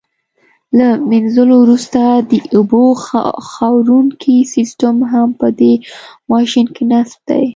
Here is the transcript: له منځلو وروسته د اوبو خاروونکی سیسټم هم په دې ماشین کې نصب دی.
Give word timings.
له 0.77 0.87
منځلو 1.11 1.55
وروسته 1.63 2.01
د 2.31 2.33
اوبو 2.55 2.83
خاروونکی 3.53 4.37
سیسټم 4.55 4.95
هم 5.11 5.29
په 5.39 5.47
دې 5.59 5.73
ماشین 6.31 6.67
کې 6.75 6.83
نصب 6.91 7.19
دی. 7.29 7.45